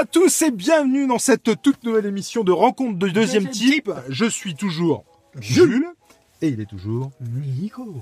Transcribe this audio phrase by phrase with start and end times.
[0.00, 3.90] à tous et bienvenue dans cette toute nouvelle émission de rencontre de deuxième, type.
[4.10, 5.04] Je suis toujours
[5.40, 5.86] Jules
[6.42, 7.12] et il est toujours.
[7.20, 7.94] Nico.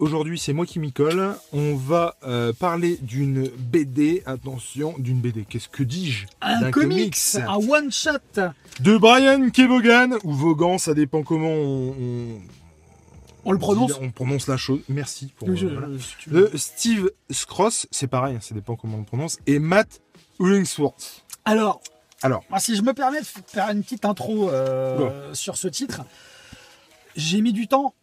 [0.00, 1.36] Aujourd'hui, c'est moi qui m'y colle.
[1.52, 4.22] On va euh, parler d'une BD.
[4.26, 5.44] Attention, d'une BD.
[5.48, 6.26] Qu'est-ce que dis-je?
[6.40, 8.10] Un comics, un one shot.
[8.80, 12.40] de Brian Kevogan ou Vaughan, ça dépend comment on, on,
[13.44, 13.92] On le prononce.
[14.00, 14.80] on prononce la chose.
[14.88, 15.54] Merci pour.
[15.54, 15.98] Je- euh, voilà.
[16.00, 16.50] si tu veux.
[16.50, 20.00] De Steve Scross, c'est pareil, hein, ça dépend comment on le prononce, et Matt
[20.42, 21.22] Hollingsworth.
[21.44, 21.80] Alors,
[22.22, 26.02] Alors, moi, si je me permets de faire une petite intro euh, sur ce titre,
[27.16, 27.94] j'ai mis du temps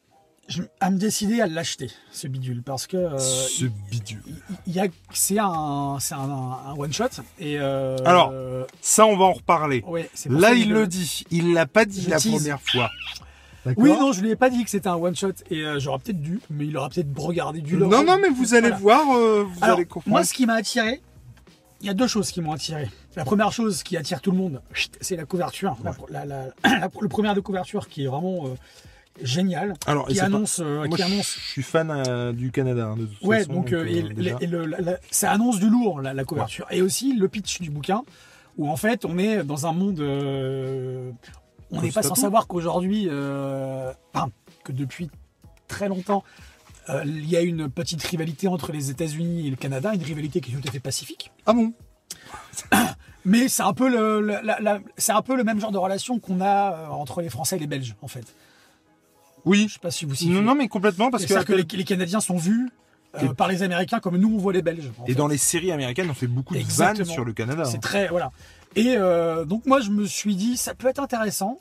[0.47, 4.21] je- à me décider à l'acheter, ce bidule, parce que euh, ce bidule.
[4.65, 7.05] il y a, c'est un, c'est un, un one shot.
[7.39, 8.33] Et euh, Alors,
[8.81, 9.83] Ça, on va en reparler.
[9.87, 11.23] ouais, Là, il le dit.
[11.29, 12.33] Il l'a pas dit la tease.
[12.33, 12.89] première fois.
[13.77, 15.99] Oui, non, je lui ai pas dit que c'était un one shot, et euh, j'aurais
[15.99, 19.03] peut-être dû, mais il aura peut-être regardé du Non, non, mais vous allez Voilà.
[19.03, 19.05] voir,
[19.45, 20.09] vous Alors, allez comprendre.
[20.15, 21.01] moi, ce qui m'a attiré,
[21.81, 22.89] il y a deux choses qui m'ont attiré.
[23.15, 24.61] La première chose qui attire tout le monde,
[25.01, 25.77] c'est la couverture.
[25.83, 26.45] La- la- la-
[26.79, 28.55] la- le premier de couverture qui est vraiment euh,
[29.21, 31.35] génial, Alors, qui pas- annonce, euh, moi, qui je annonce.
[31.39, 33.53] je suis fan euh, du Canada, hein, de toute Ouais, façon.
[33.53, 34.37] donc, et, déjà.
[34.41, 36.67] et le- la- la- ça annonce du lourd la, couverture.
[36.71, 38.03] Et aussi le pitch du bouquin,
[38.57, 39.99] où en fait on est dans un monde,
[41.71, 43.07] on n'est pas sans savoir qu'aujourd'hui,
[44.13, 44.29] enfin,
[44.63, 45.09] que depuis
[45.67, 46.23] très longtemps.
[46.89, 50.41] Euh, il y a une petite rivalité entre les États-Unis et le Canada, une rivalité
[50.41, 51.31] qui est tout à fait pacifique.
[51.45, 51.73] Ah bon?
[53.25, 55.77] Mais c'est un peu le, le- la- la- c'est un peu le même genre de
[55.77, 58.25] relation qu'on a euh, entre les Français et les Belges, en fait.
[59.45, 59.65] Oui.
[59.67, 60.15] Je sais pas si vous.
[60.29, 61.29] Non, non, mais complètement, parce que.
[61.29, 62.69] C'est-à-dire que les, les Canadiens sont vus
[63.15, 64.91] euh, par les Américains comme nous on voit les Belges.
[65.05, 65.15] Et fait.
[65.15, 67.65] dans les séries américaines, on fait beaucoup de vannes sur le Canada.
[67.65, 67.81] C'est hein.
[67.81, 68.31] très voilà.
[68.75, 71.59] Et euh, donc moi je me suis dit ça peut être intéressant.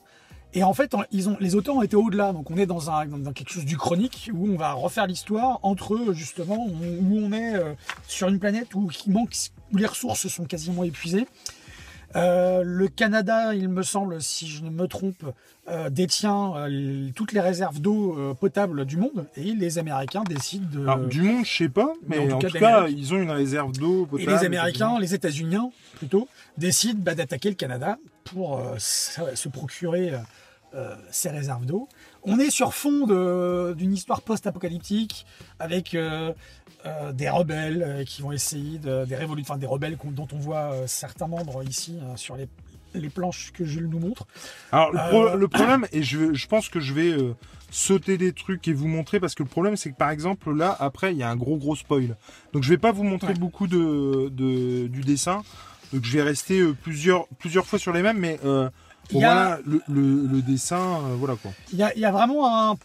[0.54, 2.32] Et en fait, ils ont, les auteurs ont été au-delà.
[2.32, 5.58] Donc on est dans, un, dans quelque chose du chronique où on va refaire l'histoire
[5.62, 7.74] entre justement, où où on est euh,
[8.06, 9.34] sur une planète où, qui manque,
[9.72, 11.26] où les ressources sont quasiment épuisées.
[12.18, 15.24] Euh, le Canada, il me semble, si je ne me trompe,
[15.68, 19.26] euh, détient euh, toutes les réserves d'eau potable du monde.
[19.36, 20.82] Et les Américains décident de...
[20.82, 23.18] Alors, du monde, je sais pas, mais, mais en en tout tout cas, ils ont
[23.18, 24.32] une réserve d'eau Et potable.
[24.32, 25.58] les Américains, les États-Unis
[25.96, 30.12] plutôt, décident bah, d'attaquer le Canada pour se procurer
[30.74, 31.88] euh, ces réserves d'eau.
[32.24, 33.06] On est sur fond
[33.74, 35.24] d'une histoire post-apocalyptique
[35.58, 36.32] avec euh,
[36.86, 40.38] euh, des rebelles euh, qui vont essayer de, des révolu- enfin, des rebelles dont on
[40.38, 42.48] voit certains membres ici euh, sur les,
[42.94, 44.26] les planches que je nous montre.
[44.72, 47.14] Alors, le, pro- le problème, et je, je pense que je vais
[47.70, 50.74] sauter des trucs et vous montrer, parce que le problème, c'est que par exemple, là,
[50.80, 52.16] après, il y a un gros, gros spoil.
[52.52, 53.38] Donc, je vais pas vous montrer Ouais.
[53.38, 55.42] beaucoup de, de- du dessin.
[55.92, 58.38] Donc, je vais rester plusieurs, plusieurs fois sur les mêmes, mais
[59.12, 61.50] bon, Il y a- voilà, le, le- le dessin, euh, voilà quoi.
[61.72, 62.76] Il y a, il y a vraiment un.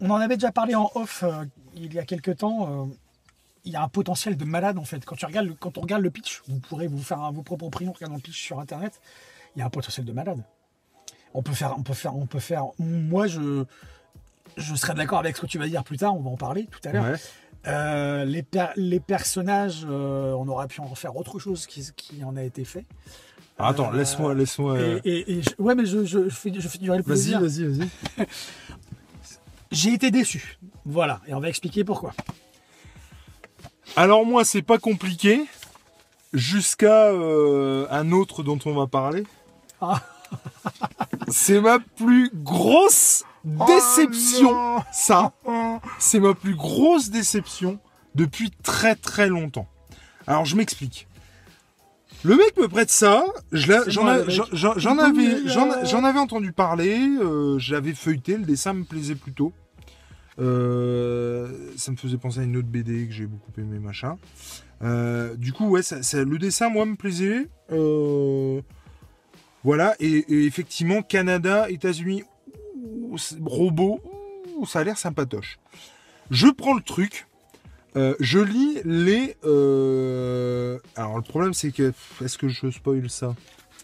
[0.00, 1.44] On en avait déjà parlé en off euh,
[1.76, 2.68] il y a quelques temps.
[2.70, 2.86] euh,
[3.66, 5.04] il y a un potentiel de malade en fait.
[5.06, 7.42] Quand, tu regardes le, quand on regarde le pitch, vous pourrez vous faire un, vos
[7.42, 9.00] propres opinions en regardant le pitch sur internet.
[9.56, 10.42] Il y a un potentiel de malade.
[11.32, 12.64] On peut faire, on peut faire, on peut faire.
[12.78, 13.64] Moi, je,
[14.58, 16.14] je serais d'accord avec ce que tu vas dire plus tard.
[16.14, 17.04] On va en parler tout à l'heure.
[17.04, 17.16] Ouais.
[17.66, 22.22] Euh, les, per- les personnages, euh, on aurait pu en faire autre chose qui, qui
[22.22, 22.84] en a été fait.
[23.58, 24.72] Alors, attends, Euh, laisse-moi, laisse-moi.
[24.76, 27.04] euh, Et, et- et je- ouais, mais je, je, je fais, je fais durer le
[27.04, 27.40] Vas-y, plaisir.
[27.40, 28.26] vas-y, vas-y.
[29.70, 30.58] J'ai été déçu.
[30.84, 32.12] Voilà, et on va expliquer pourquoi.
[33.96, 35.44] Alors moi, c'est pas compliqué.
[36.32, 39.24] Jusqu'à euh, un autre dont on va parler.
[39.80, 40.00] Ah.
[41.28, 44.82] c'est ma plus grosse déception.
[44.92, 45.32] ça,
[46.00, 47.78] c'est ma plus grosse déception
[48.16, 49.68] depuis très très longtemps.
[50.26, 51.06] Alors je m'explique.
[52.22, 54.30] Le mec me prête ça, j'en avais,
[55.84, 59.52] j'en entendu parler, euh, j'avais feuilleté, le dessin me plaisait plutôt.
[60.38, 64.16] Euh, ça me faisait penser à une autre BD que j'ai beaucoup aimé, machin.
[64.82, 67.48] Euh, du coup, ouais, ça, ça- le dessin, moi, me plaisait.
[69.64, 72.22] Voilà, et, et effectivement, Canada, États-Unis,
[73.44, 74.00] robot,
[74.66, 75.58] ça a l'air sympatoche.
[76.30, 77.26] Je prends le truc,
[77.96, 79.36] euh, je lis les.
[79.44, 81.92] euh, Alors, le problème, c'est que.
[82.24, 83.34] Est-ce que je spoil ça?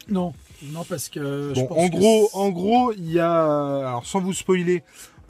[0.09, 1.53] Non, non, parce que.
[1.55, 4.83] je Bon, pense en que gros, en gros, il y a, alors sans vous spoiler,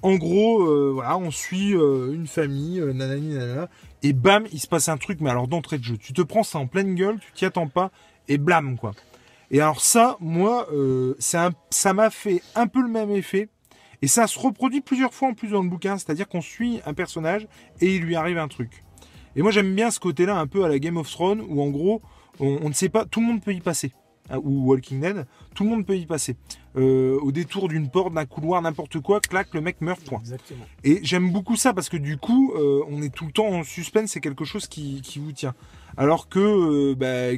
[0.02, 3.68] en gros, euh, voilà, on suit euh, une famille, euh, nanani nanana,
[4.02, 6.42] et bam, il se passe un truc, mais alors d'entrée de jeu, tu te prends
[6.42, 7.90] ça en pleine gueule, tu t'y attends pas,
[8.28, 8.92] et blam quoi.
[9.50, 13.48] Et alors ça, moi, euh, c'est un- ça m'a fait un peu le même effet,
[14.02, 16.94] et ça se reproduit plusieurs fois en plus dans le bouquin, c'est-à-dire qu'on suit un
[16.94, 17.46] personnage
[17.80, 18.84] et il lui arrive un truc.
[19.36, 21.68] Et moi j'aime bien ce côté-là un peu à la Game of Thrones, où en
[21.68, 22.02] gros,
[22.40, 23.92] on, on ne sait pas, tout le monde peut y passer.
[24.30, 26.36] hein, Ou Walking Dead, tout le monde peut y passer.
[26.76, 30.20] Euh, au détour d'une porte, d'un couloir, n'importe quoi, clac, le mec meurt, point.
[30.20, 30.64] Exactement.
[30.84, 33.64] Et j'aime beaucoup ça parce que du coup, euh, on est tout le temps en
[33.64, 35.54] suspense, c'est quelque chose qui, qui vous tient.
[35.96, 37.32] Alors que, euh, bah,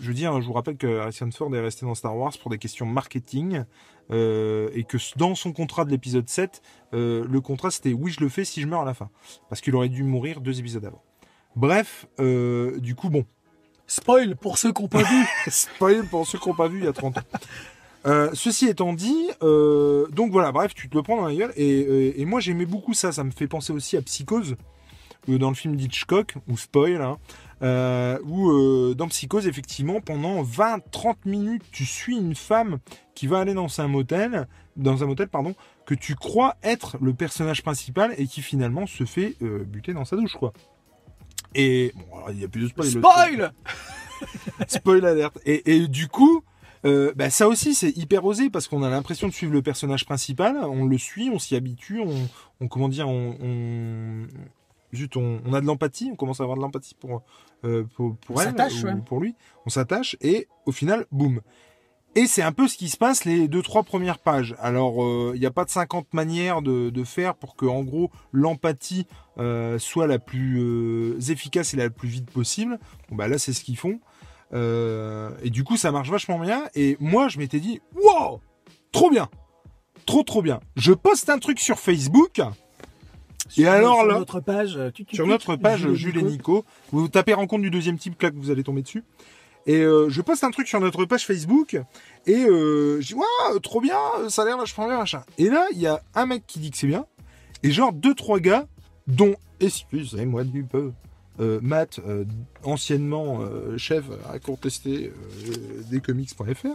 [0.00, 2.50] je veux dire, je vous rappelle que Harrison Ford est resté dans Star Wars pour
[2.50, 3.62] des questions marketing
[4.10, 6.62] euh, et que dans son contrat de l'épisode 7,
[6.92, 9.10] euh, le contrat c'était oui, je le fais si je meurs à la fin.
[9.48, 11.02] Parce qu'il aurait dû mourir deux épisodes avant.
[11.56, 13.24] Bref, euh, du coup, bon.
[13.86, 15.24] Spoil pour ceux qui n'ont pas vu.
[15.48, 18.30] Spoil pour ceux qui n'ont pas vu il y a 30 ans.
[18.34, 21.52] Ceci étant dit, donc voilà, bref, tu te le prends dans la gueule.
[21.56, 23.12] Et, et- et moi, j'aimais beaucoup ça.
[23.12, 24.56] Ça me fait penser aussi à Psychose,
[25.28, 27.18] dans le film d'Hitchcock, ou spoil, hein,
[27.64, 32.78] euh, où euh, dans Psychose, effectivement, pendant 20-30 minutes, tu suis une femme
[33.14, 34.46] qui va aller dans un motel,
[34.76, 35.54] dans un motel, pardon,
[35.86, 40.04] que tu crois être le personnage principal et qui finalement se fait euh, buter dans
[40.04, 40.52] sa douche, quoi.
[41.54, 42.88] Et bon, alors, il y a plus de spoil.
[42.90, 43.52] Spoil
[44.68, 45.38] Spoil alerte.
[45.46, 46.42] Et, et du coup,
[46.84, 50.04] euh, bah, ça aussi, c'est hyper osé parce qu'on a l'impression de suivre le personnage
[50.04, 50.56] principal.
[50.64, 52.28] On le suit, on s'y habitue, on,
[52.60, 54.26] on- comment dire, on, on,
[54.94, 57.22] zut, on, on a de l'empathie, on commence à avoir de l'empathie pour,
[57.64, 58.94] euh, pour, pour On elle s'attache, ou ouais.
[59.06, 59.34] pour lui.
[59.66, 61.40] On s'attache et au final, boum.
[62.16, 64.54] Et c'est un peu ce qui se passe les deux trois premières pages.
[64.60, 67.82] Alors, euh, il n'y a pas de 50 manières de, de faire pour que, en
[67.82, 69.06] gros, l'empathie
[69.38, 72.78] euh, soit la plus euh, efficace et la plus vite possible.
[73.08, 73.98] Bon, bah là, c'est ce qu'ils font.
[74.52, 76.64] Euh, et du coup, ça marche vachement bien.
[76.76, 78.40] Et moi, je m'étais dit, wow,
[78.92, 79.28] trop bien,
[80.06, 80.60] trop trop bien.
[80.76, 82.40] Je poste un truc sur Facebook.
[83.58, 86.18] Et alors sur là, notre page, euh, tu- tu- sur notre page Jules et Jules
[86.18, 86.64] et Nico.
[86.92, 89.04] Vous tapez rencontre du deuxième type, là que vous allez tomber dessus.
[89.66, 91.80] Et euh, je poste un truc sur notre page Facebook
[92.26, 93.96] et euh, je dis waouh trop bien,
[94.28, 95.22] ça a l'air vachement bien machin.
[95.38, 97.06] Et là il y a un mec qui dit que c'est bien
[97.62, 98.66] et genre deux trois gars
[99.06, 100.92] dont excusez-moi du peu
[101.40, 102.24] euh, Matt euh,
[102.62, 105.10] anciennement euh, chef à contester
[105.46, 106.66] euh, des comics.fr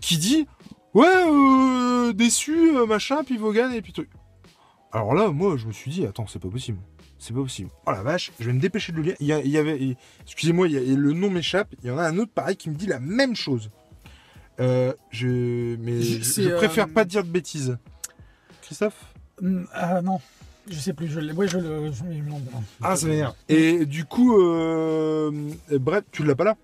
[0.00, 0.46] qui dit
[0.94, 4.08] ouais euh, déçu euh, machin puis Vaughan et puis truc.
[4.92, 6.78] Alors là moi je me suis dit attends c'est pas possible.
[7.18, 7.70] C'est pas possible.
[7.86, 9.14] Oh la vache, je vais me dépêcher de le lire.
[9.20, 11.68] Il y, a- il y avait, excusez-moi, le nom m'échappe.
[11.82, 13.70] Il y en a un autre pareil qui me dit la même chose.
[14.58, 17.78] Euh, je, mais je, C'est, je préfère euh, pas dire de bêtises.
[18.62, 19.14] Christophe?
[19.40, 20.20] Hum, Ah non,
[20.68, 21.06] je sais plus.
[21.06, 21.32] Je l'ai.
[21.32, 21.92] Ouais, je le.
[21.92, 22.02] je-.
[22.82, 23.34] Ah, ça m'énerve.
[23.48, 25.30] Et du coup, euh,
[25.70, 26.56] bref, tu l'as pas là?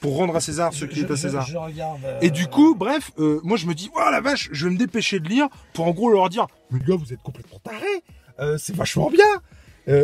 [0.00, 1.44] Pour rendre à César ce Je- qui est à César.
[1.46, 2.00] Je, je regarde.
[2.04, 4.72] euh, Et du coup, bref, euh, moi je me dis, oh la vache, je vais
[4.72, 8.02] me dépêcher de lire pour en gros leur dire, mais gars, vous êtes complètement tarés,
[8.40, 9.24] euh, c'est vachement bien.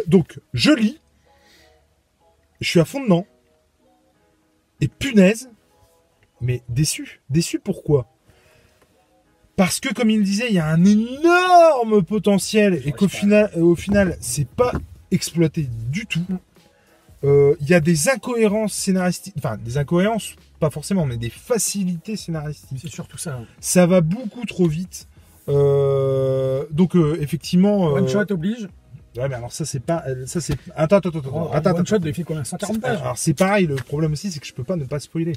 [0.06, 0.99] Donc, je lis,
[2.62, 3.26] je suis à fond dedans,
[4.81, 5.50] et punaise,
[6.41, 7.20] mais déçu.
[7.29, 8.06] Déçu pourquoi?
[9.56, 13.76] Parce que, comme il disait, il y a un énorme potentiel et qu'au final, au
[13.76, 14.73] final, c'est pas
[15.11, 16.25] exploité du tout.
[17.25, 22.17] Euh, Il y a des incohérences scénaristiques, enfin des incohérences, pas forcément, mais des facilités
[22.17, 22.79] scénaristiques.
[22.81, 23.41] c'est surtout ça.
[23.61, 25.09] Ça va beaucoup trop vite.
[25.49, 27.85] Euh, donc euh, effectivement.
[27.93, 28.69] One shot oblige.
[29.17, 30.56] Ouais, mais alors ça c'est pas, ça c'est.
[30.75, 31.99] Attends, attends, attends, attends, Oh, attends, one attends.
[32.03, 33.00] shot, fait combien 140 pages.
[33.00, 35.35] Alors c'est pareil, le problème aussi c'est que je peux pas ne pas spoiler.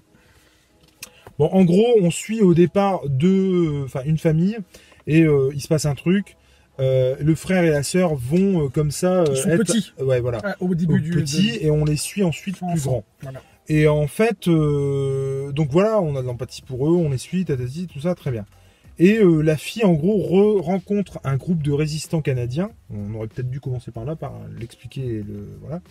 [1.38, 4.57] Bon, en gros, on suit au départ deux, enfin une famille
[5.06, 6.37] et euh, il se passe un truc.
[6.80, 9.22] Euh, le frère et la sœur vont euh, comme ça.
[9.22, 9.94] euh, Ils sont être- petits.
[10.00, 10.40] Ouais, voilà.
[10.44, 11.12] Ah, au début du.
[11.12, 13.04] petit de- et on les suit ensuite plus grands.
[13.22, 13.42] Voilà.
[13.69, 17.44] Et en fait, euh, donc voilà, on a de l'empathie pour eux, on les suit,
[17.46, 18.46] tatati, tout ça, très bien.
[19.00, 22.72] Et euh, la fille, en gros, re- rencontre un groupe de résistants canadiens.
[22.90, 25.81] On aurait peut-être dû commencer par là, par l'expliquer, le voilà.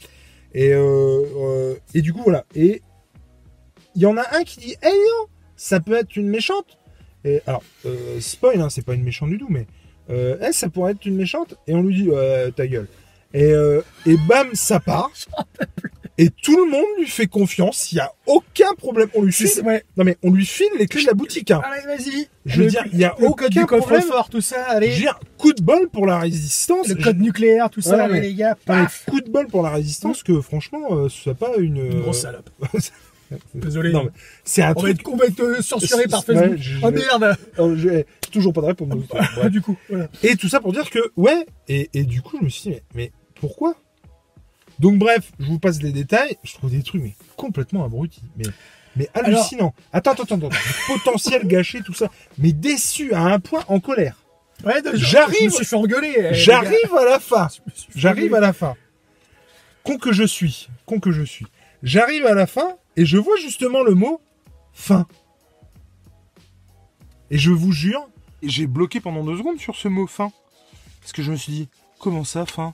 [0.55, 2.45] Et euh, euh, et du coup voilà.
[2.55, 2.81] Et
[3.95, 5.27] il y en a un qui dit, eh non,
[5.57, 6.79] ça peut être une méchante.
[7.25, 9.67] Et alors, euh, spoil, hein, c'est pas une méchante du tout, mais
[10.11, 11.55] euh, eh, ça pourrait être une méchante.
[11.67, 12.89] Et on lui dit, Ouais, ta gueule.
[13.35, 15.11] Et, euh, et bam, ça part.
[16.19, 17.93] Et tout le monde lui fait confiance.
[17.93, 19.09] Il y a aucun problème.
[19.15, 19.51] On lui file.
[19.65, 19.85] ouais.
[19.99, 21.51] Non mais on lui file les clés de la boutique.
[21.51, 21.61] Hein.
[21.63, 22.29] Allez, vas-y.
[22.47, 23.83] Je veux dire, il y a le aucun code du problème.
[24.01, 24.57] coffre-fort, tout ça.
[24.57, 24.95] Je veux Allez.
[24.97, 26.89] dire, coup de bol pour la résistance.
[26.89, 27.97] Le code nucléaire, tout ça.
[27.97, 28.57] Ouais, allez, mais- les gars.
[28.65, 29.05] Paf.
[29.07, 31.77] coup de bol pour la résistance que franchement, euh, ce soit pas une.
[31.77, 32.49] Une grosse euh, salope.
[33.55, 33.93] Désolé.
[33.93, 34.11] Non, mais
[34.45, 35.01] c'est un On va truc.
[35.01, 36.59] être, on va être, euh, censuré par Ouais, Facebook.
[36.61, 37.37] je- Oh merde.
[38.31, 38.89] Toujours pas de réponse.
[38.93, 39.51] euh, bref.
[39.51, 40.09] Du coup, voilà.
[40.23, 42.71] Et tout ça pour dire que, ouais, et, et du coup, je me suis dit,
[42.71, 43.75] mais, mais pourquoi?
[44.79, 46.37] Donc, bref, je vous passe les détails.
[46.45, 48.23] Je trouve des trucs, mais complètement abrutis.
[48.37, 48.45] Mais,
[48.95, 49.75] mais hallucinant.
[49.93, 50.57] Attends, attends, attends, attends.
[50.87, 52.11] Potentiel gâché, tout ça.
[52.39, 54.17] Mais déçu à un point, en colère.
[54.65, 55.37] Ouais, J'arrive.
[55.41, 56.15] Je me suis fait engueuler.
[56.31, 56.35] eh.
[56.35, 57.49] J'arrive à la fin.
[57.95, 58.75] J'arrive à la fin.
[59.83, 60.69] Con que je suis.
[60.85, 61.47] Con que je suis.
[61.83, 64.21] J'arrive à la fin et je vois justement le mot
[64.73, 65.07] fin.
[67.31, 68.09] Et je vous jure,
[68.43, 70.33] j'ai bloqué pendant deux secondes sur ce mot fin.
[71.01, 72.73] Parce que je me suis dit, comment ça, fin?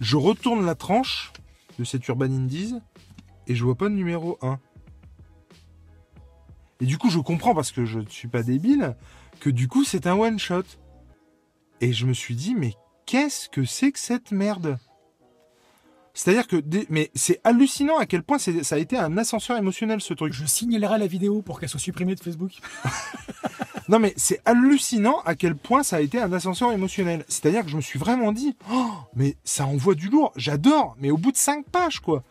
[0.00, 1.32] Je retourne la tranche
[1.78, 2.74] de cette Urban Indies
[3.46, 4.58] et je vois pas de numéro 1.
[6.80, 8.96] Et du coup, je comprends parce que je ne suis pas débile
[9.40, 10.64] que du coup, c'est un one shot.
[11.80, 12.74] Et je me suis dit, mais
[13.06, 14.78] qu'est-ce que c'est que cette merde?
[16.14, 20.00] C'est-à-dire que, des- mais c'est hallucinant à quel point ça a été un ascenseur émotionnel
[20.00, 20.32] ce truc.
[20.32, 22.52] Je signalerai la vidéo pour qu'elle soit supprimée de Facebook.
[23.86, 27.22] Non mais c'est hallucinant à quel point ça a été un ascenseur émotionnel.
[27.28, 31.10] C'est-à-dire que je me suis vraiment dit, oh, mais ça envoie du lourd, j'adore, mais
[31.10, 32.22] au bout de cinq pages quoi.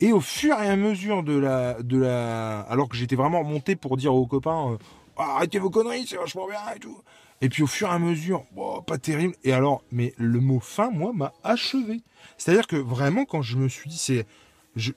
[0.00, 3.76] Et au fur et à mesure de la, de la, alors que j'étais vraiment monté
[3.76, 4.76] pour dire aux copains, euh,
[5.18, 6.96] arrêtez vos conneries, c'est vachement bien et tout.
[7.42, 9.34] Et puis au fur et à mesure, oh, pas terrible.
[9.42, 12.00] Et alors, mais le mot fin, moi, m'a achevé.
[12.38, 14.26] C'est-à-dire que vraiment, quand je me suis dit, c'est,
[14.76, 14.92] je,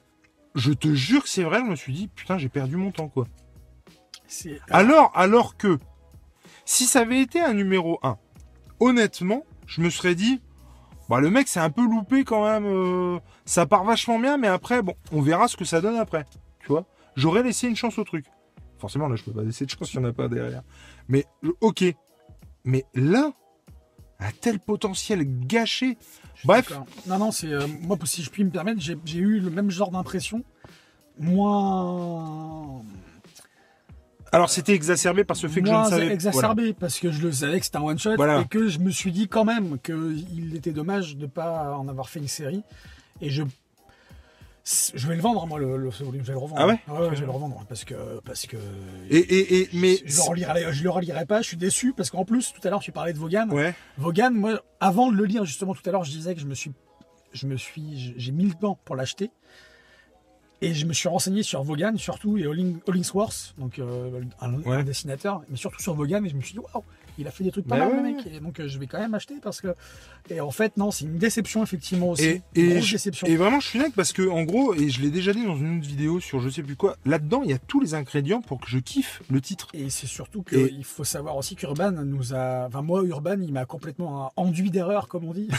[0.54, 3.10] je te jure que c'est vrai, je me suis dit, putain, j'ai perdu mon temps
[3.10, 3.26] quoi.
[4.28, 5.80] C'est Alors, alors que,
[6.66, 8.18] si ça avait été un numéro 1,
[8.80, 10.40] honnêtement, je me serais dit,
[11.10, 14.48] bah le mec c'est un peu loupé quand même, euh, ça part vachement bien, mais
[14.48, 16.26] après, bon, on verra ce que ça donne après,
[16.60, 16.86] tu vois.
[17.16, 18.26] J'aurais laissé une chance au truc.
[18.78, 20.64] Forcément, là, je peux pas laisser de chance, il n'y en a pas derrière.
[21.08, 21.84] Mais, euh, ok.
[22.66, 23.32] Mais là,
[24.20, 25.98] un tel potentiel gâché.
[26.44, 26.74] Bref.
[27.08, 29.92] Non, non, c'est euh, moi, si je puis me permettre, j'ai eu le même genre
[29.92, 30.44] d'impression,
[31.18, 32.82] moins,
[34.36, 37.32] alors c'était exacerbé par ce fait que je ne savais exacerbé parce que je le
[37.32, 38.42] savais que c'était un one shot Voilà.
[38.42, 42.10] et que je me suis dit quand même qu'il était dommage de pas en avoir
[42.10, 42.62] fait une série.
[43.22, 43.44] Et je
[44.96, 46.60] je vais le vendre moi le, le ce volume, je vais le revendre.
[46.62, 46.80] Ah ouais
[47.14, 48.58] je vais le revendre parce que parce que
[49.10, 49.98] Et, et, et, mais.
[50.06, 51.42] je le relirai, je le relirai pas.
[51.42, 53.48] Je suis déçu parce qu'en plus tout à l'heure tu parlais de Vaughan.
[53.50, 53.76] Ouais.
[53.98, 56.56] Vaughan, moi, avant de le lire, justement, tout à l'heure, je disais que je me
[56.56, 56.72] suis,
[57.34, 59.30] je me suis, j'ai mis le temps pour l'acheter.
[60.66, 65.42] Et je me suis renseigné sur Vaughan, surtout, et Holling- Hollingsworth, donc euh, un, dessinateur,
[65.50, 66.84] mais surtout sur Vaughan, et je me suis dit, waouh,
[67.18, 68.28] il a fait des trucs pas Bah mal, le mec.
[68.28, 69.74] Et donc, euh, je vais quand même acheter parce que.
[70.30, 72.26] Et en fait, non, c'est une déception, effectivement, aussi.
[72.26, 73.28] Et, Une grosse déception.
[73.28, 75.56] et vraiment, je suis net parce que, en gros, et je l'ai déjà dit dans
[75.56, 78.42] une autre vidéo sur je sais plus quoi, là-dedans, il y a tous les ingrédients
[78.42, 79.70] pour que je kiffe le titre.
[79.74, 82.66] Et c'est surtout qu'il faut savoir aussi qu'Urban nous a.
[82.68, 85.48] Enfin, moi, Urban, il m'a complètement euh, enduit d'erreur, comme on dit.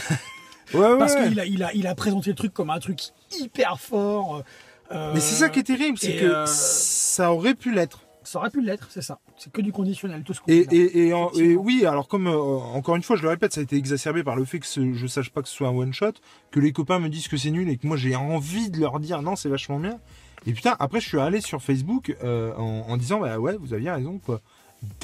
[0.73, 0.97] Ouais, ouais.
[0.97, 2.99] Parce qu'il a, il a, il a présenté le truc comme un truc
[3.39, 4.43] hyper fort.
[4.91, 8.01] Euh, Mais c'est ça qui est terrible, c'est que euh, ça aurait pu l'être.
[8.23, 9.19] Ça aurait pu l'être, c'est ça.
[9.37, 11.61] C'est que du conditionnel, tout ce qu'on Et, et, et, en- et Effectivement.
[11.61, 14.35] oui, alors comme, euh, encore une fois, je le répète, ça a été exacerbé par
[14.35, 16.11] le fait que ce- je sache pas que ce soit un one-shot,
[16.51, 18.99] que les copains me disent que c'est nul et que moi j'ai envie de leur
[18.99, 19.97] dire non, c'est vachement bien.
[20.45, 23.73] Et putain, après je suis allé sur Facebook euh, en, en disant bah ouais, vous
[23.73, 24.41] aviez raison quoi.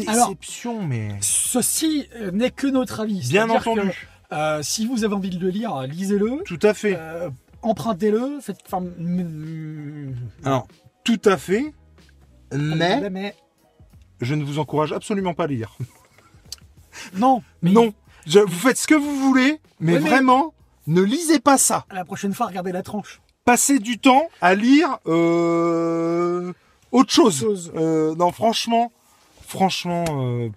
[0.06, 3.28] Alors, Déception, mais Ceci n'est que notre avis.
[3.30, 3.82] bien entendu.
[3.82, 6.96] que, euh, si vous avez envie de le lire, lisez-le, Tout à fait.
[7.64, 8.58] Empruntez-le, faites.
[8.66, 8.84] Enfin,
[10.44, 10.68] Alors,
[11.04, 11.74] tout à fait.
[12.54, 13.36] Mais mais
[14.22, 15.76] je ne vous encourage absolument pas à lire.
[17.16, 17.94] non, mais Non.
[18.26, 20.54] Je- vous faites ce que vous voulez, mais Ouais, mais- vraiment,
[20.88, 21.86] ne lisez pas ça.
[21.92, 23.22] La prochaine fois, regardez la tranche.
[23.44, 26.54] Passez du temps à lire euh,
[26.92, 27.38] autre chose.
[27.40, 27.72] Chose.
[27.76, 28.92] Euh, non, franchement,
[29.46, 30.50] franchement, euh,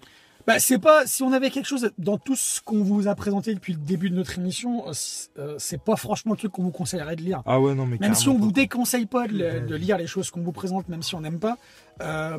[0.46, 3.52] Bah, c'est pas si on avait quelque chose dans tout ce qu'on vous a présenté
[3.54, 6.62] depuis le début de notre émission, euh, c'est euh, c'est pas franchement le truc qu'on
[6.62, 7.42] vous conseillerait de lire.
[7.46, 10.42] ah ouais, non, mais Même si on vous déconseille pas de, lire les choses qu'on
[10.42, 11.58] vous présente, même si on n'aime pas,
[12.00, 12.38] euh,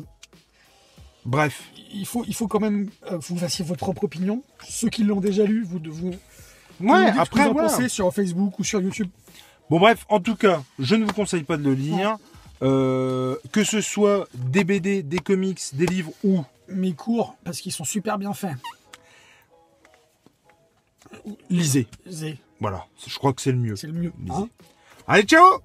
[1.28, 4.42] Bref, il faut, il faut quand même euh, que vous fassiez votre propre opinion.
[4.66, 6.12] Ceux qui l'ont déjà lu, vous, vous,
[6.80, 7.04] vous ouais.
[7.04, 7.68] nous dites ce que Après, vous en voilà.
[7.68, 9.08] pensez sur Facebook ou sur YouTube.
[9.68, 12.16] Bon, bref, en tout cas, je ne vous conseille pas de le lire.
[12.62, 17.72] Euh, que ce soit des BD, des comics, des livres ou Mes cours, parce qu'ils
[17.72, 18.56] sont super bien faits.
[21.50, 21.86] lisez.
[22.60, 23.76] Voilà, je crois que c'est le mieux.
[23.76, 24.12] c'est le mieux.
[24.18, 24.32] Lisez.
[24.32, 24.48] hein.
[25.06, 25.60] Allez, ciao